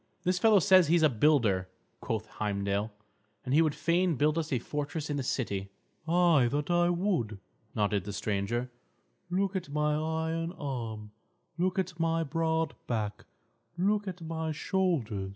[0.23, 1.69] "This fellow says he is a builder,"
[1.99, 2.89] quoth Heimdal.
[3.45, 5.69] "And he would fain build us a fortress in the city."
[6.07, 7.37] "Ay, that I would,"
[7.75, 8.71] nodded the stranger,
[9.29, 11.11] "Look at my iron arm;
[11.59, 13.25] look at my broad back;
[13.77, 15.29] look at my shoulders.